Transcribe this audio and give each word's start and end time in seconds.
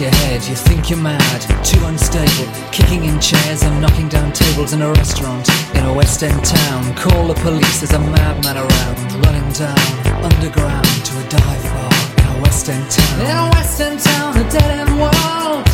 your 0.00 0.10
head, 0.10 0.42
you 0.48 0.54
think 0.54 0.88
you're 0.88 0.98
mad, 0.98 1.40
too 1.62 1.78
unstable, 1.84 2.48
kicking 2.72 3.04
in 3.04 3.20
chairs 3.20 3.62
and 3.62 3.82
knocking 3.82 4.08
down 4.08 4.32
tables 4.32 4.72
in 4.72 4.80
a 4.80 4.90
restaurant 4.92 5.46
in 5.74 5.84
a 5.84 5.92
West 5.92 6.22
End 6.22 6.42
town. 6.42 6.94
Call 6.96 7.28
the 7.28 7.34
police, 7.34 7.80
there's 7.80 7.92
a 7.92 7.98
madman 7.98 8.56
around, 8.56 8.98
running 9.24 9.52
down 9.52 9.76
underground 10.24 10.86
to 11.04 11.12
a 11.20 11.24
dive 11.28 11.64
bar 11.74 11.92
in 12.16 12.38
a 12.38 12.42
West 12.42 12.68
End 12.70 12.90
town. 12.90 13.20
In 13.20 13.36
a 13.36 13.50
West 13.52 13.80
End 13.80 14.00
town, 14.00 14.36
a 14.38 14.50
dead 14.50 14.70
end 14.80 14.94
world, 14.98 15.66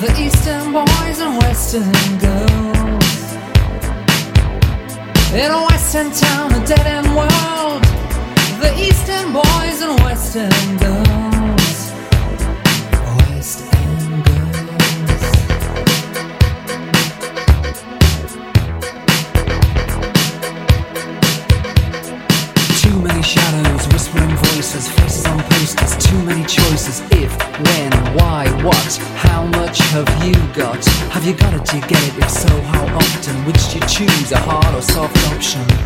the 0.00 0.10
Eastern 0.18 0.72
boys 0.72 1.20
and 1.20 1.36
Western 1.42 1.92
girls. 2.16 3.14
In 5.36 5.50
a 5.50 5.60
West 5.68 5.94
End 5.94 6.14
town, 6.14 6.52
a 6.54 6.66
dead 6.66 6.86
end 6.86 7.08
world, 7.14 7.82
the 8.62 8.72
Eastern 8.80 9.32
boys 9.34 9.82
and 9.82 10.00
Western 10.00 10.78
girls. 10.78 11.49
Have 31.10 31.24
you 31.26 31.34
got 31.34 31.52
it? 31.54 31.64
Do 31.64 31.76
you 31.76 31.82
get 31.82 32.02
it? 32.08 32.18
If 32.22 32.30
so, 32.30 32.48
how 32.48 32.86
often? 32.96 33.44
Which 33.44 33.68
do 33.70 33.78
you 33.78 33.86
choose, 33.86 34.32
a 34.32 34.38
hard 34.38 34.74
or 34.74 34.80
soft 34.80 35.16
option? 35.34 35.79